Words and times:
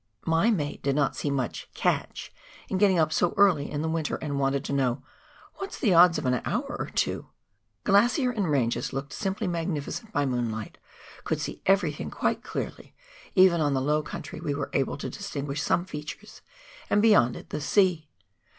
My 0.25 0.49
mate 0.49 0.81
did 0.81 0.95
not 0.95 1.15
see 1.15 1.29
much" 1.29 1.69
catch" 1.85 2.33
in 2.69 2.79
getting 2.79 2.97
up 2.97 3.13
so 3.13 3.35
early 3.37 3.69
in 3.69 3.83
the 3.83 3.87
winter, 3.87 4.15
and 4.15 4.39
wanted 4.39 4.65
to 4.65 4.73
know" 4.73 5.03
What's 5.57 5.77
the 5.79 5.93
odds 5.93 6.17
of 6.17 6.25
an 6.25 6.41
hour 6.43 6.75
or 6.79 6.87
two?" 6.87 7.27
Glacier 7.83 8.31
and 8.31 8.49
ranges 8.49 8.93
looked 8.93 9.13
simply 9.13 9.45
magnificent 9.45 10.11
by 10.11 10.25
moonlight; 10.25 10.79
could 11.23 11.39
see 11.39 11.61
everything 11.67 12.09
quite 12.09 12.41
clearly— 12.43 12.95
even 13.35 13.61
on 13.61 13.75
the 13.75 13.79
low 13.79 14.01
country 14.01 14.39
we 14.41 14.55
were 14.55 14.71
able 14.73 14.97
to 14.97 15.07
distinguish 15.07 15.61
some 15.61 15.85
features, 15.85 16.41
and 16.89 17.03
beyond 17.03 17.35
it 17.35 17.51
the 17.51 17.61
sea. 17.61 18.09